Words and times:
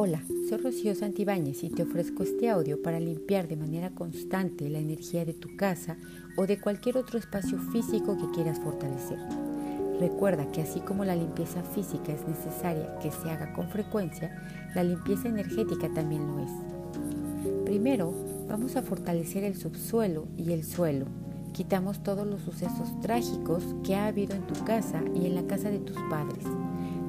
Hola, 0.00 0.22
soy 0.48 0.58
Rocío 0.58 0.94
Santibáñez 0.94 1.64
y 1.64 1.70
te 1.70 1.82
ofrezco 1.82 2.22
este 2.22 2.48
audio 2.48 2.80
para 2.80 3.00
limpiar 3.00 3.48
de 3.48 3.56
manera 3.56 3.90
constante 3.90 4.70
la 4.70 4.78
energía 4.78 5.24
de 5.24 5.34
tu 5.34 5.56
casa 5.56 5.96
o 6.36 6.46
de 6.46 6.60
cualquier 6.60 6.98
otro 6.98 7.18
espacio 7.18 7.58
físico 7.72 8.16
que 8.16 8.30
quieras 8.30 8.60
fortalecer. 8.60 9.18
Recuerda 9.98 10.52
que 10.52 10.62
así 10.62 10.78
como 10.78 11.04
la 11.04 11.16
limpieza 11.16 11.64
física 11.64 12.12
es 12.12 12.24
necesaria 12.28 12.96
que 13.00 13.10
se 13.10 13.28
haga 13.28 13.52
con 13.52 13.70
frecuencia, 13.70 14.40
la 14.76 14.84
limpieza 14.84 15.26
energética 15.26 15.92
también 15.92 16.28
lo 16.28 16.44
es. 16.44 17.64
Primero, 17.64 18.14
vamos 18.48 18.76
a 18.76 18.82
fortalecer 18.82 19.42
el 19.42 19.56
subsuelo 19.56 20.28
y 20.36 20.52
el 20.52 20.62
suelo. 20.62 21.06
Quitamos 21.52 22.04
todos 22.04 22.24
los 22.24 22.42
sucesos 22.42 23.00
trágicos 23.00 23.64
que 23.82 23.96
ha 23.96 24.06
habido 24.06 24.36
en 24.36 24.46
tu 24.46 24.64
casa 24.64 25.02
y 25.12 25.26
en 25.26 25.34
la 25.34 25.42
casa 25.48 25.70
de 25.70 25.80
tus 25.80 25.96
padres 26.08 26.44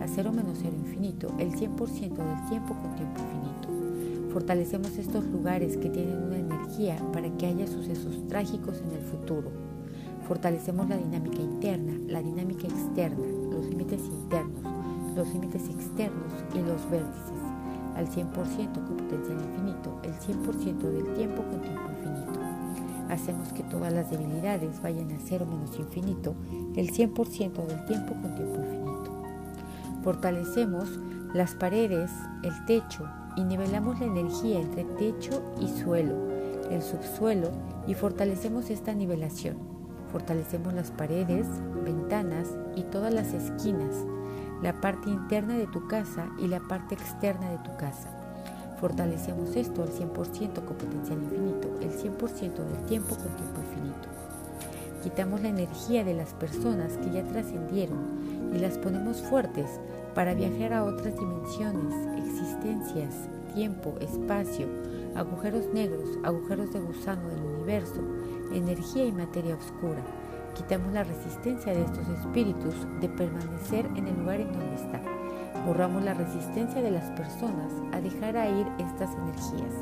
a 0.01 0.07
cero 0.07 0.31
menos 0.31 0.59
cero 0.61 0.75
infinito 0.77 1.31
el 1.39 1.51
100% 1.51 1.77
del 1.99 2.49
tiempo 2.49 2.75
con 2.75 2.95
tiempo 2.95 3.21
infinito. 3.21 4.33
Fortalecemos 4.33 4.97
estos 4.97 5.25
lugares 5.25 5.77
que 5.77 5.89
tienen 5.89 6.21
una 6.23 6.37
energía 6.37 6.97
para 7.11 7.29
que 7.37 7.47
haya 7.47 7.67
sucesos 7.67 8.27
trágicos 8.27 8.81
en 8.81 8.91
el 8.95 9.03
futuro. 9.03 9.49
Fortalecemos 10.27 10.87
la 10.87 10.97
dinámica 10.97 11.41
interna, 11.41 11.93
la 12.07 12.21
dinámica 12.21 12.67
externa, 12.67 13.25
los 13.51 13.65
límites 13.65 14.01
internos, 14.05 14.61
los 15.15 15.27
límites 15.33 15.67
externos 15.69 16.31
y 16.53 16.59
los 16.59 16.89
vértices 16.89 17.39
al 17.95 18.07
100% 18.07 18.33
con 18.73 18.97
potencial 18.97 19.37
infinito, 19.41 19.99
el 20.03 20.13
100% 20.13 20.77
del 20.77 21.13
tiempo 21.15 21.43
con 21.43 21.61
tiempo 21.61 21.81
infinito. 21.89 22.39
Hacemos 23.09 23.51
que 23.51 23.63
todas 23.63 23.91
las 23.91 24.09
debilidades 24.09 24.81
vayan 24.81 25.11
a 25.11 25.17
cero 25.25 25.45
menos 25.45 25.77
infinito, 25.77 26.35
el 26.75 26.91
100% 26.91 27.65
del 27.65 27.85
tiempo 27.85 28.13
con 28.13 28.35
tiempo 28.35 28.59
infinito. 28.59 29.18
Fortalecemos 30.03 30.97
las 31.33 31.55
paredes, 31.55 32.09
el 32.43 32.65
techo 32.65 33.09
y 33.35 33.43
nivelamos 33.43 33.99
la 33.99 34.05
energía 34.05 34.59
entre 34.59 34.85
techo 34.85 35.43
y 35.59 35.67
suelo, 35.67 36.15
el 36.71 36.81
subsuelo 36.81 37.49
y 37.85 37.95
fortalecemos 37.95 38.69
esta 38.69 38.93
nivelación. 38.93 39.57
Fortalecemos 40.11 40.73
las 40.73 40.91
paredes, 40.91 41.47
ventanas 41.83 42.47
y 42.75 42.83
todas 42.83 43.13
las 43.13 43.33
esquinas, 43.33 44.05
la 44.63 44.79
parte 44.79 45.09
interna 45.09 45.55
de 45.55 45.67
tu 45.67 45.87
casa 45.87 46.29
y 46.39 46.47
la 46.47 46.61
parte 46.61 46.95
externa 46.95 47.49
de 47.49 47.57
tu 47.57 47.75
casa. 47.75 48.09
Fortalecemos 48.79 49.55
esto 49.57 49.83
al 49.83 49.89
100% 49.89 50.63
con 50.63 50.77
potencial 50.77 51.21
infinito, 51.21 51.67
el 51.81 51.91
100% 51.91 52.53
del 52.53 52.85
tiempo 52.85 53.15
con 53.17 53.27
tiempo 53.35 53.61
infinito. 53.61 54.28
Quitamos 55.03 55.41
la 55.41 55.47
energía 55.47 56.03
de 56.03 56.13
las 56.13 56.33
personas 56.33 56.97
que 56.97 57.09
ya 57.11 57.23
trascendieron 57.23 58.51
y 58.53 58.59
las 58.59 58.77
ponemos 58.77 59.21
fuertes 59.21 59.79
para 60.13 60.33
viajar 60.33 60.73
a 60.73 60.83
otras 60.83 61.17
dimensiones, 61.17 61.93
existencias, 62.17 63.29
tiempo, 63.53 63.95
espacio, 64.01 64.67
agujeros 65.15 65.67
negros, 65.73 66.09
agujeros 66.23 66.73
de 66.73 66.81
gusano 66.81 67.29
del 67.29 67.41
universo, 67.41 68.01
energía 68.51 69.05
y 69.05 69.13
materia 69.13 69.55
oscura. 69.55 70.03
Quitamos 70.55 70.91
la 70.91 71.05
resistencia 71.05 71.73
de 71.73 71.83
estos 71.83 72.07
espíritus 72.09 72.75
de 72.99 73.07
permanecer 73.07 73.85
en 73.95 74.05
el 74.05 74.19
lugar 74.19 74.41
en 74.41 74.51
donde 74.51 74.75
está. 74.75 75.01
Borramos 75.65 76.03
la 76.03 76.13
resistencia 76.13 76.81
de 76.81 76.91
las 76.91 77.09
personas 77.11 77.71
a 77.93 78.01
dejar 78.01 78.35
a 78.35 78.49
ir 78.49 78.67
estas 78.79 79.11
energías. 79.13 79.73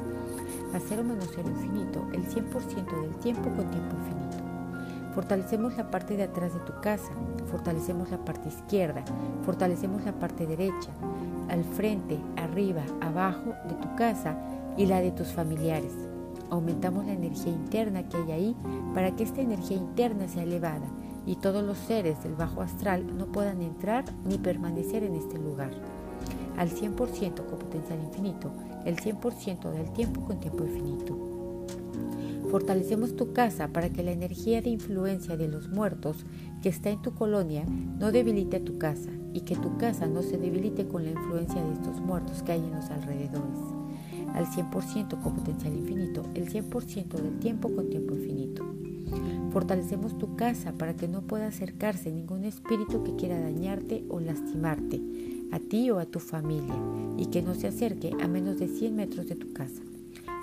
A 0.75 0.79
cero 0.79 1.03
menos 1.03 1.29
cero 1.33 1.49
infinito, 1.49 2.07
el 2.13 2.23
100% 2.27 3.01
del 3.01 3.15
tiempo 3.15 3.49
con 3.49 3.71
tiempo 3.71 3.95
infinito. 3.95 4.46
Fortalecemos 5.17 5.75
la 5.75 5.89
parte 5.89 6.15
de 6.15 6.21
atrás 6.21 6.53
de 6.53 6.59
tu 6.59 6.79
casa, 6.79 7.11
fortalecemos 7.49 8.11
la 8.11 8.23
parte 8.23 8.49
izquierda, 8.49 9.03
fortalecemos 9.43 10.05
la 10.05 10.11
parte 10.11 10.45
derecha, 10.45 10.91
al 11.49 11.63
frente, 11.63 12.19
arriba, 12.35 12.83
abajo 13.01 13.55
de 13.67 13.73
tu 13.81 13.95
casa 13.95 14.37
y 14.77 14.85
la 14.85 15.01
de 15.01 15.09
tus 15.09 15.29
familiares. 15.29 15.91
Aumentamos 16.51 17.07
la 17.07 17.13
energía 17.13 17.51
interna 17.51 18.07
que 18.07 18.17
hay 18.17 18.31
ahí 18.31 18.55
para 18.93 19.15
que 19.15 19.23
esta 19.23 19.41
energía 19.41 19.77
interna 19.77 20.27
sea 20.27 20.43
elevada 20.43 20.85
y 21.25 21.37
todos 21.37 21.63
los 21.63 21.79
seres 21.79 22.21
del 22.21 22.35
bajo 22.35 22.61
astral 22.61 23.17
no 23.17 23.25
puedan 23.25 23.63
entrar 23.63 24.05
ni 24.23 24.37
permanecer 24.37 25.01
en 25.01 25.15
este 25.15 25.39
lugar. 25.39 25.71
Al 26.57 26.69
100% 26.69 27.43
con 27.43 27.57
potencial 27.57 28.03
infinito, 28.03 28.51
el 28.85 28.97
100% 28.97 29.71
del 29.71 29.91
tiempo 29.93 30.21
con 30.21 30.39
tiempo 30.39 30.63
infinito. 30.63 31.26
Fortalecemos 32.49 33.15
tu 33.15 33.33
casa 33.33 33.67
para 33.73 33.89
que 33.89 34.03
la 34.03 34.11
energía 34.11 34.61
de 34.61 34.69
influencia 34.69 35.35
de 35.35 35.49
los 35.49 35.67
muertos 35.69 36.25
que 36.61 36.69
está 36.69 36.89
en 36.89 37.01
tu 37.01 37.13
colonia 37.13 37.65
no 37.65 38.13
debilite 38.13 38.61
tu 38.61 38.77
casa 38.77 39.09
y 39.33 39.41
que 39.41 39.57
tu 39.57 39.77
casa 39.77 40.07
no 40.07 40.21
se 40.21 40.37
debilite 40.37 40.87
con 40.87 41.03
la 41.03 41.11
influencia 41.11 41.61
de 41.61 41.73
estos 41.73 41.99
muertos 41.99 42.43
que 42.43 42.53
hay 42.53 42.59
en 42.59 42.75
los 42.75 42.89
alrededores. 42.89 43.59
Al 44.33 44.45
100% 44.45 45.21
con 45.21 45.35
potencial 45.35 45.75
infinito, 45.75 46.23
el 46.35 46.49
100% 46.49 47.07
del 47.15 47.39
tiempo 47.39 47.69
con 47.75 47.89
tiempo 47.89 48.13
infinito. 48.13 48.65
Fortalecemos 49.51 50.17
tu 50.17 50.35
casa 50.35 50.73
para 50.73 50.95
que 50.95 51.07
no 51.07 51.23
pueda 51.23 51.47
acercarse 51.47 52.11
ningún 52.11 52.45
espíritu 52.45 53.03
que 53.03 53.15
quiera 53.15 53.39
dañarte 53.39 54.05
o 54.09 54.19
lastimarte, 54.19 55.01
a 55.51 55.59
ti 55.59 55.89
o 55.91 55.99
a 55.99 56.05
tu 56.05 56.19
familia, 56.19 56.75
y 57.17 57.27
que 57.27 57.41
no 57.41 57.55
se 57.55 57.67
acerque 57.67 58.11
a 58.21 58.27
menos 58.27 58.57
de 58.57 58.67
100 58.67 58.95
metros 58.95 59.27
de 59.27 59.35
tu 59.35 59.51
casa. 59.53 59.81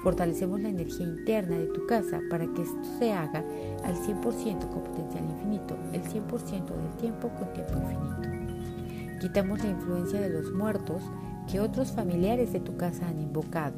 Fortalecemos 0.04 0.60
la 0.60 0.68
energía 0.68 1.06
interna 1.06 1.56
de 1.56 1.66
tu 1.68 1.86
casa 1.86 2.20
para 2.28 2.46
que 2.52 2.60
esto 2.60 2.84
se 2.98 3.14
haga 3.14 3.42
al 3.84 3.96
100% 3.96 4.68
con 4.68 4.82
potencial 4.82 5.24
infinito, 5.24 5.78
el 5.94 6.02
100% 6.02 6.66
del 6.76 6.96
tiempo 7.00 7.30
con 7.30 7.50
tiempo 7.54 7.72
infinito. 7.78 9.18
Quitamos 9.18 9.64
la 9.64 9.70
influencia 9.70 10.20
de 10.20 10.28
los 10.28 10.52
muertos 10.52 11.02
que 11.50 11.58
otros 11.60 11.92
familiares 11.92 12.52
de 12.52 12.60
tu 12.60 12.76
casa 12.76 13.08
han 13.08 13.18
invocado. 13.18 13.76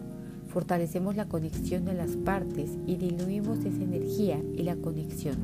Fortalecemos 0.49 1.15
la 1.15 1.29
conexión 1.29 1.85
de 1.85 1.95
las 1.95 2.17
partes 2.17 2.77
y 2.89 2.97
diluimos 2.97 3.61
esa 3.61 3.85
energía 3.85 4.41
y 4.57 4.65
la 4.65 4.75
conexión. 4.75 5.37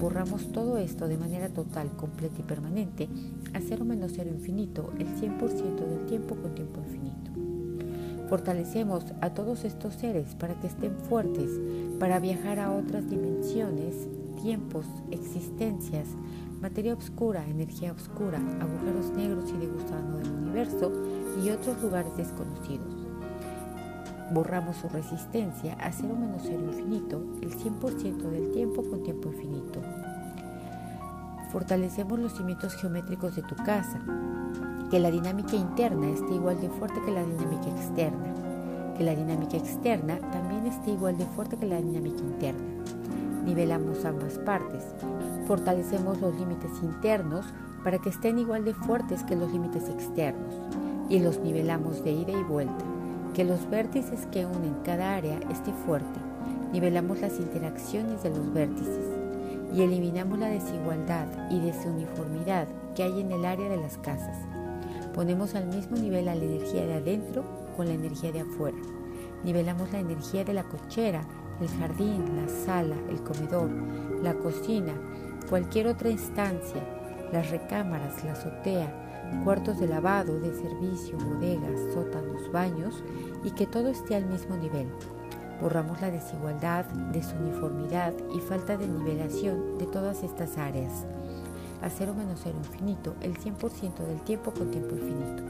Borramos 0.00 0.52
todo 0.52 0.78
esto 0.78 1.08
de 1.08 1.18
manera 1.18 1.48
total, 1.48 1.90
completa 1.96 2.36
y 2.38 2.44
permanente 2.44 3.08
a 3.54 3.60
cero 3.60 3.84
menos 3.84 4.12
cero 4.14 4.30
infinito, 4.32 4.92
el 5.00 5.08
100% 5.08 5.84
del 5.84 6.06
tiempo 6.06 6.36
con 6.36 6.54
tiempo 6.54 6.80
infinito. 6.80 7.51
Fortalecemos 8.32 9.04
a 9.20 9.34
todos 9.34 9.62
estos 9.62 9.92
seres 9.92 10.34
para 10.36 10.54
que 10.54 10.66
estén 10.66 10.96
fuertes, 10.96 11.50
para 12.00 12.18
viajar 12.18 12.60
a 12.60 12.72
otras 12.72 13.10
dimensiones, 13.10 14.08
tiempos, 14.40 14.86
existencias, 15.10 16.08
materia 16.58 16.94
oscura, 16.94 17.46
energía 17.46 17.92
oscura, 17.92 18.40
agujeros 18.58 19.10
negros 19.10 19.50
y 19.50 19.58
de 19.58 19.66
gusano 19.66 20.16
del 20.16 20.30
universo 20.30 20.90
y 21.44 21.50
otros 21.50 21.82
lugares 21.82 22.16
desconocidos. 22.16 23.06
Borramos 24.32 24.78
su 24.78 24.88
resistencia 24.88 25.74
a 25.74 25.92
cero 25.92 26.16
menos 26.18 26.40
cero 26.46 26.62
infinito, 26.72 27.22
el 27.42 27.50
100% 27.50 28.30
del 28.30 28.50
tiempo 28.52 28.82
con 28.82 29.02
tiempo 29.02 29.28
infinito. 29.28 29.82
Fortalecemos 31.52 32.18
los 32.18 32.32
cimientos 32.32 32.72
geométricos 32.72 33.36
de 33.36 33.42
tu 33.42 33.54
casa, 33.56 34.00
que 34.90 34.98
la 34.98 35.10
dinámica 35.10 35.54
interna 35.54 36.08
esté 36.08 36.32
igual 36.32 36.58
de 36.58 36.70
fuerte 36.70 36.98
que 37.04 37.10
la 37.10 37.22
dinámica 37.22 37.68
externa, 37.68 38.94
que 38.96 39.04
la 39.04 39.14
dinámica 39.14 39.58
externa 39.58 40.18
también 40.30 40.64
esté 40.66 40.92
igual 40.92 41.18
de 41.18 41.26
fuerte 41.26 41.58
que 41.58 41.66
la 41.66 41.82
dinámica 41.82 42.20
interna. 42.20 42.62
Nivelamos 43.44 44.02
ambas 44.06 44.38
partes, 44.38 44.82
fortalecemos 45.46 46.22
los 46.22 46.34
límites 46.38 46.70
internos 46.82 47.44
para 47.84 47.98
que 47.98 48.08
estén 48.08 48.38
igual 48.38 48.64
de 48.64 48.72
fuertes 48.72 49.22
que 49.22 49.36
los 49.36 49.52
límites 49.52 49.90
externos 49.90 50.54
y 51.10 51.18
los 51.18 51.38
nivelamos 51.40 52.02
de 52.02 52.12
ida 52.12 52.32
y 52.32 52.44
vuelta, 52.44 52.84
que 53.34 53.44
los 53.44 53.68
vértices 53.68 54.26
que 54.32 54.46
unen 54.46 54.76
cada 54.84 55.16
área 55.16 55.38
esté 55.50 55.72
fuerte. 55.84 56.18
Nivelamos 56.72 57.20
las 57.20 57.38
interacciones 57.38 58.22
de 58.22 58.30
los 58.30 58.50
vértices 58.54 59.11
y 59.72 59.82
eliminamos 59.82 60.38
la 60.38 60.48
desigualdad 60.48 61.50
y 61.50 61.60
desuniformidad 61.60 62.68
que 62.94 63.02
hay 63.02 63.20
en 63.20 63.32
el 63.32 63.44
área 63.44 63.68
de 63.68 63.78
las 63.78 63.98
casas 63.98 64.36
Ponemos 65.14 65.54
al 65.54 65.66
mismo 65.66 65.98
nivel 65.98 66.28
a 66.28 66.34
la 66.34 66.44
energía 66.44 66.86
de 66.86 66.94
adentro 66.94 67.44
con 67.76 67.86
la 67.86 67.92
energía 67.92 68.32
de 68.32 68.40
afuera. 68.40 68.78
Nivelamos 69.44 69.92
la 69.92 70.00
energía 70.00 70.42
de 70.42 70.54
la 70.54 70.64
cochera, 70.64 71.22
el 71.60 71.68
jardín, 71.68 72.36
la 72.36 72.48
sala, 72.48 72.96
el 73.10 73.22
comedor, 73.22 73.70
la 74.22 74.34
cocina, 74.34 74.94
cualquier 75.50 75.88
otra 75.88 76.08
instancia, 76.08 76.82
las 77.30 77.50
recámaras, 77.50 78.24
la 78.24 78.32
azotea, 78.32 79.42
cuartos 79.44 79.78
de 79.80 79.88
lavado, 79.88 80.40
de 80.40 80.54
servicio, 80.54 81.18
bodegas, 81.18 81.78
sótanos, 81.92 82.50
baños 82.50 83.04
y 83.44 83.50
que 83.50 83.66
todo 83.66 83.88
esté 83.88 84.16
al 84.16 84.24
mismo 84.26 84.56
nivel. 84.56 84.88
Borramos 85.62 86.00
la 86.00 86.10
desigualdad, 86.10 86.86
desuniformidad 87.12 88.12
y 88.34 88.40
falta 88.40 88.76
de 88.76 88.88
nivelación 88.88 89.78
de 89.78 89.86
todas 89.86 90.24
estas 90.24 90.58
áreas 90.58 91.06
a 91.82 91.88
cero 91.90 92.14
menos 92.16 92.40
cero 92.42 92.56
infinito 92.58 93.14
el 93.20 93.34
100% 93.38 93.98
del 94.06 94.20
tiempo 94.22 94.52
con 94.52 94.72
tiempo 94.72 94.96
infinito. 94.96 95.42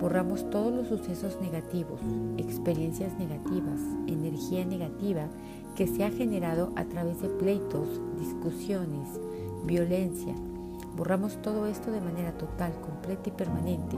Borramos 0.00 0.48
todos 0.50 0.72
los 0.72 0.88
sucesos 0.88 1.38
negativos, 1.40 2.00
experiencias 2.38 3.12
negativas, 3.18 3.78
energía 4.08 4.64
negativa 4.64 5.28
que 5.76 5.86
se 5.86 6.04
ha 6.04 6.10
generado 6.10 6.72
a 6.74 6.84
través 6.84 7.22
de 7.22 7.28
pleitos, 7.28 8.00
discusiones, 8.18 9.08
violencia. 9.64 10.34
Borramos 10.96 11.40
todo 11.42 11.66
esto 11.66 11.92
de 11.92 12.00
manera 12.00 12.32
total, 12.32 12.72
completa 12.80 13.28
y 13.28 13.32
permanente 13.32 13.96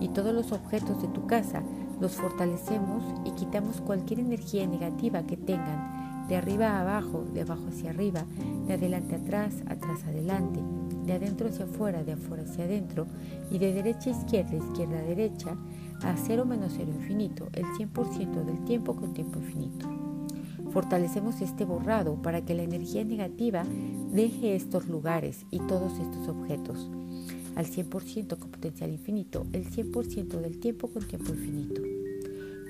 y 0.00 0.08
todos 0.08 0.32
los 0.32 0.52
objetos 0.52 1.02
de 1.02 1.08
tu 1.08 1.26
casa 1.26 1.62
los 2.02 2.16
fortalecemos 2.16 3.04
y 3.24 3.30
quitamos 3.30 3.80
cualquier 3.80 4.18
energía 4.18 4.66
negativa 4.66 5.22
que 5.22 5.36
tengan 5.36 6.26
de 6.26 6.34
arriba 6.34 6.70
a 6.70 6.80
abajo, 6.80 7.24
de 7.32 7.42
abajo 7.42 7.62
hacia 7.68 7.90
arriba, 7.90 8.24
de 8.66 8.74
adelante 8.74 9.14
a 9.14 9.18
atrás, 9.18 9.54
atrás 9.68 10.02
adelante, 10.04 10.58
de 11.06 11.12
adentro 11.12 11.48
hacia 11.48 11.64
afuera, 11.64 12.02
de 12.02 12.12
afuera 12.12 12.42
hacia 12.42 12.64
adentro 12.64 13.06
y 13.52 13.58
de 13.58 13.72
derecha 13.72 14.10
a 14.10 14.18
izquierda, 14.18 14.56
izquierda 14.56 14.98
a 14.98 15.02
derecha, 15.02 15.56
a 16.02 16.16
cero 16.16 16.44
menos 16.44 16.72
cero 16.76 16.90
infinito, 16.92 17.48
el 17.52 17.66
100% 17.66 18.44
del 18.44 18.64
tiempo 18.64 18.96
con 18.96 19.14
tiempo 19.14 19.38
infinito. 19.38 19.88
Fortalecemos 20.72 21.40
este 21.40 21.64
borrado 21.64 22.20
para 22.20 22.44
que 22.44 22.54
la 22.54 22.64
energía 22.64 23.04
negativa 23.04 23.64
deje 24.12 24.56
estos 24.56 24.88
lugares 24.88 25.46
y 25.52 25.60
todos 25.60 25.92
estos 26.00 26.26
objetos 26.26 26.90
al 27.54 27.66
100% 27.66 28.38
con 28.38 28.50
potencial 28.50 28.90
infinito, 28.90 29.46
el 29.52 29.70
100% 29.70 30.40
del 30.40 30.58
tiempo 30.58 30.88
con 30.88 31.06
tiempo 31.06 31.32
infinito. 31.32 31.91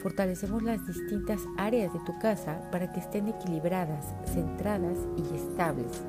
Fortalecemos 0.03 0.65
las 0.65 0.85
distintas 0.85 1.41
áreas 1.57 1.93
de 1.93 2.01
tu 2.01 2.19
casa 2.19 2.61
para 2.73 2.93
que 2.93 2.99
estén 2.99 3.29
equilibradas, 3.29 4.13
centradas 4.35 4.99
y 5.17 5.37
estables, 5.37 6.03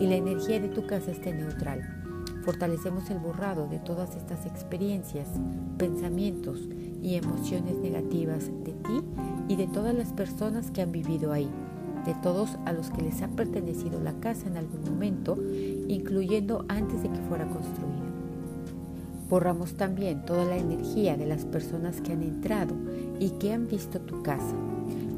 y 0.00 0.08
la 0.08 0.16
energía 0.16 0.58
de 0.58 0.68
tu 0.68 0.84
casa 0.88 1.12
esté 1.12 1.32
neutral. 1.32 1.80
Fortalecemos 2.44 3.08
el 3.08 3.20
borrado 3.20 3.68
de 3.68 3.78
todas 3.78 4.16
estas 4.16 4.46
experiencias, 4.46 5.28
pensamientos 5.78 6.68
y 7.00 7.14
emociones 7.14 7.76
negativas 7.76 8.46
de 8.64 8.72
ti 8.72 9.00
y 9.46 9.54
de 9.54 9.68
todas 9.68 9.94
las 9.94 10.12
personas 10.12 10.72
que 10.72 10.82
han 10.82 10.90
vivido 10.90 11.32
ahí, 11.32 11.48
de 12.04 12.14
todos 12.24 12.58
a 12.64 12.72
los 12.72 12.90
que 12.90 13.02
les 13.02 13.22
ha 13.22 13.28
pertenecido 13.28 14.00
la 14.00 14.14
casa 14.14 14.48
en 14.48 14.56
algún 14.56 14.82
momento, 14.90 15.38
incluyendo 15.86 16.64
antes 16.68 17.00
de 17.00 17.10
que 17.10 17.20
fuera 17.28 17.46
construida. 17.46 18.06
Borramos 19.28 19.74
también 19.74 20.24
toda 20.24 20.44
la 20.44 20.56
energía 20.56 21.16
de 21.16 21.26
las 21.26 21.44
personas 21.44 22.00
que 22.00 22.12
han 22.12 22.22
entrado 22.22 22.74
y 23.18 23.30
que 23.30 23.52
han 23.52 23.66
visto 23.66 24.00
tu 24.00 24.22
casa, 24.22 24.54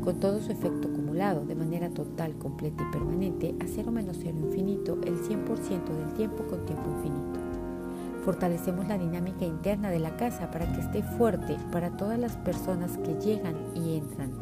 con 0.04 0.20
todo 0.20 0.40
su 0.40 0.52
efecto 0.52 0.88
acumulado 0.88 1.44
de 1.44 1.54
manera 1.54 1.90
total, 1.90 2.34
completa 2.38 2.84
y 2.88 2.92
permanente 2.92 3.54
a 3.60 3.66
cero 3.66 3.90
menos 3.90 4.18
cero 4.22 4.36
infinito 4.38 4.98
el 5.04 5.16
100% 5.16 5.84
del 5.84 6.14
tiempo 6.14 6.44
con 6.44 6.64
tiempo 6.64 6.88
infinito. 6.90 7.40
Fortalecemos 8.24 8.86
la 8.88 8.98
dinámica 8.98 9.44
interna 9.44 9.90
de 9.90 9.98
la 9.98 10.16
casa 10.16 10.50
para 10.50 10.70
que 10.72 10.80
esté 10.80 11.02
fuerte 11.02 11.56
para 11.72 11.96
todas 11.96 12.18
las 12.18 12.36
personas 12.36 12.98
que 12.98 13.14
llegan 13.14 13.56
y 13.74 13.96
entran, 13.96 14.32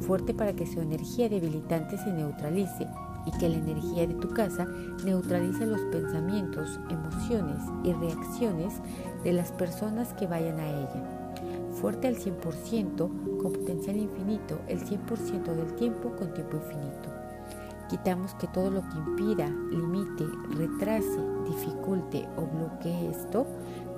fuerte 0.00 0.32
para 0.34 0.54
que 0.54 0.66
su 0.66 0.80
energía 0.80 1.28
debilitante 1.28 1.98
se 1.98 2.12
neutralice 2.12 2.86
y 3.26 3.30
que 3.38 3.48
la 3.48 3.56
energía 3.56 4.06
de 4.06 4.14
tu 4.14 4.28
casa 4.28 4.66
neutralice 5.04 5.66
los 5.66 5.80
pensamientos, 5.92 6.80
emociones 6.88 7.58
y 7.84 7.92
reacciones 7.92 8.74
de 9.24 9.32
las 9.32 9.52
personas 9.52 10.14
que 10.14 10.26
vayan 10.26 10.60
a 10.60 10.68
ella. 10.68 11.15
Fuerte 11.80 12.08
al 12.08 12.16
100%, 12.16 13.36
con 13.36 13.52
potencial 13.52 13.98
infinito, 13.98 14.58
el 14.66 14.80
100% 14.80 15.54
del 15.54 15.74
tiempo 15.74 16.10
con 16.16 16.32
tiempo 16.32 16.56
infinito. 16.56 17.10
Quitamos 17.90 18.34
que 18.34 18.46
todo 18.46 18.70
lo 18.70 18.80
que 18.80 18.96
impida, 18.96 19.46
limite, 19.70 20.24
retrase, 20.56 21.20
dificulte 21.44 22.26
o 22.36 22.46
bloquee 22.46 23.10
esto 23.10 23.46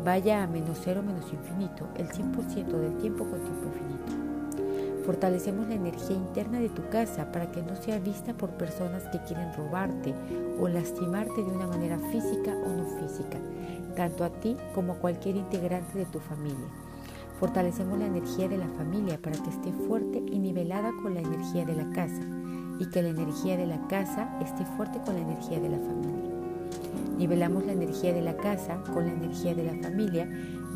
vaya 0.05 0.43
a 0.43 0.49
menos 0.49 0.79
cero 0.83 1.05
menos 1.07 1.33
infinito, 1.33 1.87
el 1.97 2.09
100% 2.09 2.67
del 2.67 2.97
tiempo 2.99 3.25
con 3.25 3.41
tiempo 3.45 3.69
infinito. 3.69 4.13
Fortalecemos 5.07 5.69
la 5.69 5.77
energía 5.77 6.17
interna 6.17 6.59
de 6.59 6.71
tu 6.71 6.87
casa 6.91 7.31
para 7.31 7.51
que 7.53 7.63
no 7.63 7.77
sea 7.77 8.01
vista 8.01 8.35
por 8.35 8.51
personas 8.51 9.05
que 9.05 9.23
quieren 9.23 9.55
robarte 9.55 10.13
o 10.61 10.67
lastimarte 10.67 11.45
de 11.45 11.51
una 11.51 11.69
manera 11.69 11.99
física 12.11 12.57
o 12.57 12.69
no 12.69 12.85
física, 13.01 13.39
tanto 13.95 14.25
a 14.25 14.31
ti 14.31 14.57
como 14.75 14.95
a 14.95 14.97
cualquier 14.97 15.37
integrante 15.37 15.97
de 15.97 16.07
tu 16.07 16.19
familia. 16.19 16.88
Fortalecemos 17.39 17.99
la 17.99 18.07
energía 18.07 18.49
de 18.49 18.59
la 18.59 18.69
familia 18.69 19.21
para 19.21 19.41
que 19.41 19.51
esté 19.51 19.73
fuerte 19.73 20.23
y 20.27 20.39
nivelada 20.39 20.93
con 21.03 21.15
la 21.15 21.21
energía 21.21 21.65
de 21.65 21.77
la 21.77 21.89
casa 21.91 22.23
y 22.81 22.87
que 22.87 23.03
la 23.03 23.11
energía 23.11 23.57
de 23.57 23.67
la 23.67 23.87
casa 23.87 24.39
esté 24.41 24.65
fuerte 24.65 25.01
con 25.05 25.15
la 25.15 25.21
energía 25.21 25.61
de 25.61 25.69
la 25.69 25.79
familia. 25.79 26.33
Nivelamos 27.17 27.65
la 27.65 27.73
energía 27.73 28.13
de 28.13 28.23
la 28.23 28.37
casa 28.37 28.83
con 28.93 29.07
la 29.07 29.13
energía 29.13 29.55
de 29.55 29.65
la 29.65 29.83
familia 29.83 30.29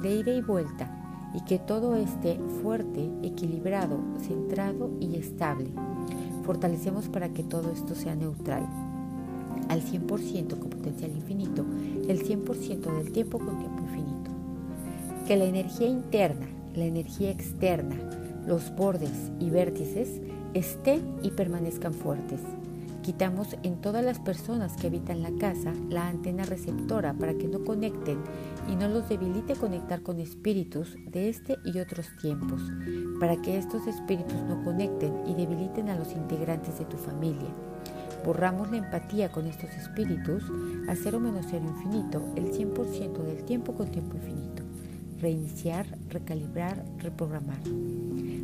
de 0.02 0.16
ida 0.16 0.32
y 0.32 0.40
vuelta 0.40 0.90
y 1.34 1.40
que 1.42 1.58
todo 1.58 1.96
esté 1.96 2.38
fuerte, 2.62 3.10
equilibrado, 3.22 3.98
centrado 4.20 4.90
y 5.00 5.16
estable. 5.16 5.70
Fortalecemos 6.44 7.08
para 7.08 7.30
que 7.30 7.42
todo 7.42 7.70
esto 7.72 7.94
sea 7.94 8.14
neutral. 8.14 8.68
Al 9.68 9.82
100% 9.82 10.58
con 10.58 10.70
potencial 10.70 11.12
infinito, 11.12 11.64
el 12.08 12.22
100% 12.22 12.96
del 12.98 13.12
tiempo 13.12 13.38
con 13.38 13.58
tiempo 13.58 13.82
infinito. 13.82 14.30
Que 15.26 15.36
la 15.36 15.44
energía 15.44 15.86
interna, 15.86 16.48
la 16.74 16.84
energía 16.84 17.30
externa, 17.30 17.96
los 18.46 18.74
bordes 18.74 19.30
y 19.38 19.50
vértices 19.50 20.20
estén 20.54 21.16
y 21.22 21.30
permanezcan 21.30 21.94
fuertes 21.94 22.40
Quitamos 23.02 23.56
en 23.64 23.80
todas 23.80 24.04
las 24.04 24.20
personas 24.20 24.76
que 24.76 24.86
habitan 24.86 25.22
la 25.22 25.32
casa 25.32 25.72
la 25.90 26.06
antena 26.06 26.44
receptora 26.44 27.12
para 27.14 27.34
que 27.34 27.48
no 27.48 27.64
conecten 27.64 28.18
y 28.70 28.76
no 28.76 28.86
los 28.86 29.08
debilite 29.08 29.56
conectar 29.56 30.02
con 30.02 30.20
espíritus 30.20 30.96
de 31.10 31.28
este 31.28 31.58
y 31.64 31.80
otros 31.80 32.06
tiempos, 32.20 32.62
para 33.18 33.42
que 33.42 33.58
estos 33.58 33.88
espíritus 33.88 34.40
no 34.42 34.62
conecten 34.62 35.26
y 35.26 35.34
debiliten 35.34 35.88
a 35.88 35.96
los 35.96 36.12
integrantes 36.12 36.78
de 36.78 36.84
tu 36.84 36.96
familia. 36.96 37.50
Borramos 38.24 38.70
la 38.70 38.76
empatía 38.76 39.32
con 39.32 39.46
estos 39.46 39.70
espíritus 39.70 40.44
a 40.88 40.94
cero 40.94 41.18
menos 41.18 41.46
cero 41.50 41.64
infinito 41.66 42.22
el 42.36 42.52
100% 42.52 43.18
del 43.24 43.42
tiempo 43.42 43.74
con 43.74 43.90
tiempo 43.90 44.16
infinito. 44.16 44.61
Reiniciar, 45.22 45.86
recalibrar, 46.08 46.84
reprogramar. 46.98 47.60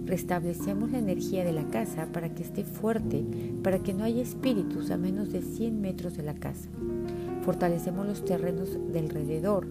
Restablecemos 0.05 0.93
la 0.93 0.99
energía 0.99 1.43
de 1.43 1.53
la 1.53 1.65
casa 1.65 2.07
para 2.13 2.33
que 2.33 2.45
esté 2.45 2.63
fuerte, 2.63 3.25
para 3.65 3.81
que 3.81 3.93
no 3.93 4.05
haya 4.05 4.23
espíritus 4.23 4.93
a 4.93 4.97
menos 4.97 5.33
de 5.33 5.43
100 5.43 5.81
metros 5.81 6.17
de 6.17 6.23
la 6.23 6.35
casa. 6.35 6.69
Fortalecemos 7.43 8.07
los 8.07 8.25
terrenos 8.25 8.79
de 8.93 9.01
alrededor, 9.01 9.67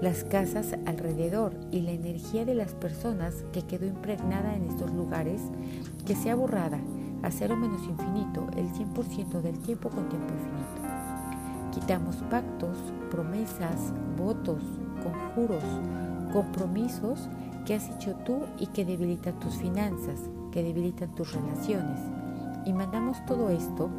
las 0.00 0.22
casas 0.22 0.76
alrededor 0.86 1.54
y 1.72 1.80
la 1.80 1.90
energía 1.90 2.44
de 2.44 2.54
las 2.54 2.72
personas 2.72 3.44
que 3.52 3.62
quedó 3.62 3.86
impregnada 3.86 4.54
en 4.54 4.62
estos 4.62 4.94
lugares, 4.94 5.42
que 6.06 6.14
sea 6.14 6.36
borrada 6.36 6.78
a 7.22 7.32
cero 7.32 7.56
menos 7.56 7.82
infinito 7.88 8.46
el 8.56 8.68
100% 8.68 9.42
del 9.42 9.58
tiempo 9.58 9.90
con 9.90 10.08
tiempo 10.08 10.32
infinito. 10.32 10.94
Quitamos 11.72 12.14
pactos, 12.30 12.78
promesas, 13.10 13.92
votos, 14.16 14.62
conjuros, 15.02 15.64
compromisos 16.32 17.28
que 17.64 17.74
has 17.74 17.88
hecho 17.90 18.14
tú 18.26 18.40
y 18.58 18.66
que 18.68 18.84
debilitan 18.84 19.38
tus 19.40 19.54
finanzas, 19.56 20.20
que 20.52 20.62
debilitan 20.62 21.14
tus 21.14 21.32
relaciones. 21.32 22.00
Y 22.66 22.72
mandamos 22.72 23.24
todo 23.26 23.50
esto 23.50 23.90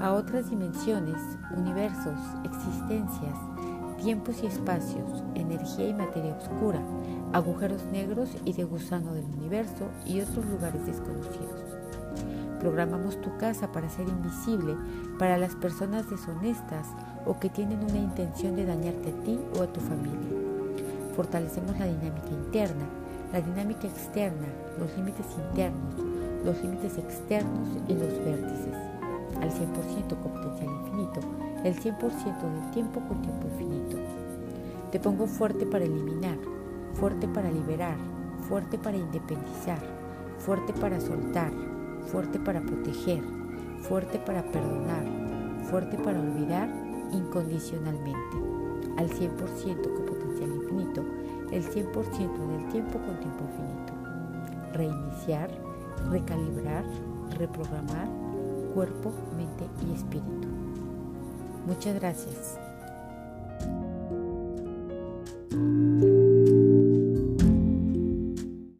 a 0.00 0.12
otras 0.12 0.50
dimensiones, 0.50 1.20
universos, 1.56 2.18
existencias, 2.44 3.36
tiempos 4.02 4.42
y 4.42 4.46
espacios, 4.46 5.22
energía 5.34 5.88
y 5.88 5.94
materia 5.94 6.36
oscura, 6.36 6.80
agujeros 7.32 7.84
negros 7.86 8.30
y 8.44 8.52
de 8.52 8.64
gusano 8.64 9.14
del 9.14 9.24
universo 9.24 9.88
y 10.06 10.20
otros 10.20 10.44
lugares 10.46 10.84
desconocidos. 10.86 11.62
Programamos 12.60 13.20
tu 13.20 13.36
casa 13.36 13.72
para 13.72 13.90
ser 13.90 14.08
invisible 14.08 14.76
para 15.18 15.36
las 15.36 15.54
personas 15.54 16.08
deshonestas 16.08 16.88
o 17.26 17.38
que 17.38 17.50
tienen 17.50 17.82
una 17.82 17.98
intención 17.98 18.56
de 18.56 18.66
dañarte 18.66 19.10
a 19.10 19.24
ti 19.24 19.38
o 19.58 19.62
a 19.62 19.66
tu 19.66 19.80
familia. 19.80 20.43
Fortalecemos 21.14 21.78
la 21.78 21.86
dinámica 21.86 22.28
interna 22.30 22.86
la 23.34 23.40
dinámica 23.40 23.88
externa, 23.88 24.46
los 24.78 24.96
límites 24.96 25.26
internos, 25.36 25.94
los 26.44 26.62
límites 26.62 26.96
externos 26.98 27.68
y 27.88 27.94
los 27.94 28.16
vértices, 28.24 28.74
al 29.40 29.50
100% 29.50 30.22
con 30.22 30.32
potencial 30.34 30.70
infinito, 30.70 31.20
el 31.64 31.74
100% 31.74 32.62
del 32.62 32.70
tiempo 32.70 33.00
con 33.08 33.20
tiempo 33.22 33.48
infinito. 33.48 33.96
Te 34.92 35.00
pongo 35.00 35.26
fuerte 35.26 35.66
para 35.66 35.84
eliminar, 35.84 36.38
fuerte 36.92 37.26
para 37.26 37.50
liberar, 37.50 37.96
fuerte 38.48 38.78
para 38.78 38.98
independizar, 38.98 39.80
fuerte 40.38 40.72
para 40.74 41.00
soltar, 41.00 41.50
fuerte 42.06 42.38
para 42.38 42.60
proteger, 42.60 43.24
fuerte 43.80 44.20
para 44.20 44.44
perdonar, 44.44 45.04
fuerte 45.68 45.98
para 45.98 46.20
olvidar 46.20 46.68
incondicionalmente, 47.10 48.36
al 48.96 49.10
100% 49.10 49.92
con 49.92 50.03
infinito, 50.74 51.04
el 51.52 51.64
100% 51.64 52.46
del 52.48 52.68
tiempo 52.70 52.98
con 52.98 53.18
tiempo 53.20 53.44
infinito. 53.44 53.92
Reiniciar, 54.72 55.50
recalibrar, 56.10 56.84
reprogramar 57.38 58.08
cuerpo, 58.74 59.12
mente 59.36 59.66
y 59.88 59.94
espíritu. 59.94 60.48
Muchas 61.66 61.94
gracias. 61.94 62.58